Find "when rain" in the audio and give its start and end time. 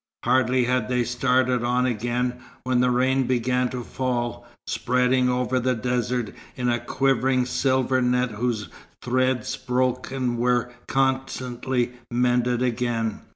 2.63-3.27